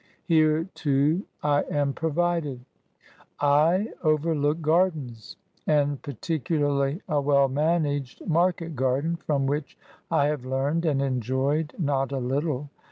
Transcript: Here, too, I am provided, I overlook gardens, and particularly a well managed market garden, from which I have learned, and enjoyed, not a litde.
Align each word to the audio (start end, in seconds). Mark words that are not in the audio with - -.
Here, 0.25 0.63
too, 0.73 1.27
I 1.43 1.61
am 1.69 1.93
provided, 1.93 2.61
I 3.39 3.89
overlook 4.03 4.59
gardens, 4.59 5.37
and 5.67 6.01
particularly 6.01 7.03
a 7.07 7.21
well 7.21 7.47
managed 7.49 8.25
market 8.25 8.75
garden, 8.75 9.15
from 9.17 9.45
which 9.45 9.77
I 10.09 10.25
have 10.25 10.43
learned, 10.43 10.85
and 10.85 11.03
enjoyed, 11.03 11.75
not 11.77 12.11
a 12.11 12.17
litde. 12.19 12.67